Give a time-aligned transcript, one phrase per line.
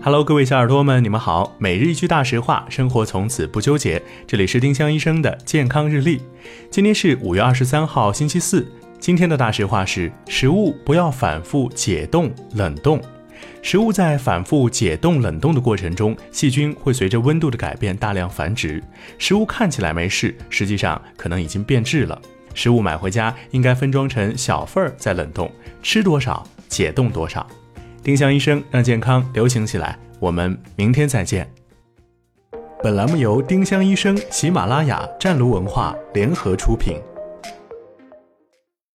[0.00, 1.56] Hello，各位小耳朵们，你们好。
[1.58, 4.00] 每日一句大实话，生活从此不纠结。
[4.28, 6.22] 这里是丁香医生的健康日历。
[6.70, 8.64] 今天是五月二十三号，星期四。
[9.00, 13.02] 今天的大实话是：食物不要反复解冻冷冻。
[13.60, 18.80] 食物在反复解冻冷冻的过程中，细菌会随着温度的改变大量繁殖。
[19.18, 22.18] 食物看起来没事，实际上可能已经变质了。
[22.54, 25.50] 食物买回家应该分装成小份儿再冷冻，
[25.82, 27.44] 吃多少解冻多少。
[28.08, 31.46] 丁香医生让健康流行起来，我们明天再见。
[32.82, 36.96] 本栏目由丁香医生、喜马拉雅、湛卢文化联合出品。